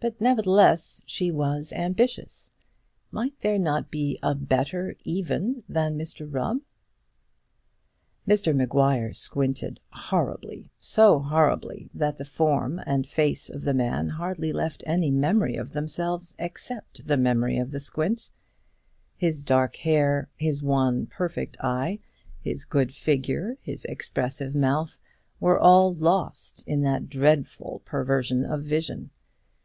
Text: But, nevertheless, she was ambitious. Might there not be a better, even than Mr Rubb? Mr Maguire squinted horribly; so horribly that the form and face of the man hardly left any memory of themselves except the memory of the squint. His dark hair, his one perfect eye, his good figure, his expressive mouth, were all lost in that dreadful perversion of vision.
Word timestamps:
But, 0.00 0.20
nevertheless, 0.20 1.02
she 1.06 1.32
was 1.32 1.72
ambitious. 1.72 2.52
Might 3.10 3.34
there 3.40 3.58
not 3.58 3.90
be 3.90 4.16
a 4.22 4.32
better, 4.32 4.94
even 5.02 5.64
than 5.68 5.98
Mr 5.98 6.24
Rubb? 6.32 6.60
Mr 8.24 8.54
Maguire 8.54 9.12
squinted 9.12 9.80
horribly; 9.90 10.70
so 10.78 11.18
horribly 11.18 11.90
that 11.92 12.16
the 12.16 12.24
form 12.24 12.80
and 12.86 13.08
face 13.08 13.50
of 13.50 13.62
the 13.64 13.74
man 13.74 14.08
hardly 14.08 14.52
left 14.52 14.84
any 14.86 15.10
memory 15.10 15.56
of 15.56 15.72
themselves 15.72 16.32
except 16.38 17.08
the 17.08 17.16
memory 17.16 17.58
of 17.58 17.72
the 17.72 17.80
squint. 17.80 18.30
His 19.16 19.42
dark 19.42 19.74
hair, 19.74 20.28
his 20.36 20.62
one 20.62 21.06
perfect 21.06 21.56
eye, 21.58 21.98
his 22.40 22.64
good 22.64 22.94
figure, 22.94 23.58
his 23.62 23.84
expressive 23.86 24.54
mouth, 24.54 25.00
were 25.40 25.58
all 25.58 25.92
lost 25.92 26.62
in 26.68 26.82
that 26.82 27.08
dreadful 27.08 27.82
perversion 27.84 28.44
of 28.44 28.62
vision. 28.62 29.10